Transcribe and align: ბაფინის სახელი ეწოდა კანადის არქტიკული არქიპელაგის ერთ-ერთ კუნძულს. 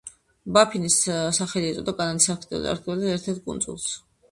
ბაფინის 0.53 0.97
სახელი 1.39 1.69
ეწოდა 1.75 1.95
კანადის 2.01 2.29
არქტიკული 2.37 2.65
არქიპელაგის 2.71 3.15
ერთ-ერთ 3.19 3.47
კუნძულს. 3.47 3.89